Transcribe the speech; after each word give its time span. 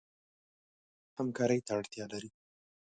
همکارۍ 1.17 1.59
ته 1.65 1.71
اړتیا 1.79 2.05
لري. 2.13 2.29